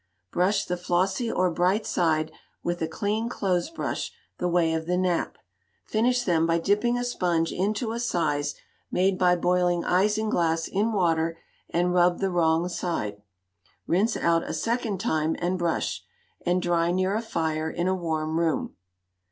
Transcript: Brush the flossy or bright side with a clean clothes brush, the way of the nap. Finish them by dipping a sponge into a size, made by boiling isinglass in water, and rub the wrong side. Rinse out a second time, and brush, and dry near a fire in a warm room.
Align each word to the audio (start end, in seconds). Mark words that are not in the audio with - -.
Brush 0.31 0.65
the 0.65 0.77
flossy 0.77 1.31
or 1.31 1.51
bright 1.51 1.85
side 1.85 2.31
with 2.63 2.81
a 2.81 2.87
clean 2.87 3.29
clothes 3.29 3.69
brush, 3.69 4.11
the 4.39 4.47
way 4.49 4.73
of 4.73 4.87
the 4.87 4.97
nap. 4.97 5.37
Finish 5.85 6.23
them 6.23 6.47
by 6.47 6.57
dipping 6.57 6.97
a 6.97 7.03
sponge 7.03 7.51
into 7.51 7.91
a 7.91 7.99
size, 7.99 8.55
made 8.89 9.19
by 9.19 9.35
boiling 9.35 9.83
isinglass 9.83 10.67
in 10.67 10.91
water, 10.91 11.37
and 11.69 11.93
rub 11.93 12.17
the 12.19 12.31
wrong 12.31 12.67
side. 12.67 13.21
Rinse 13.85 14.17
out 14.17 14.41
a 14.41 14.55
second 14.55 14.99
time, 14.99 15.35
and 15.37 15.59
brush, 15.59 16.03
and 16.43 16.63
dry 16.63 16.89
near 16.89 17.13
a 17.13 17.21
fire 17.21 17.69
in 17.69 17.87
a 17.87 17.93
warm 17.93 18.39
room. 18.39 18.75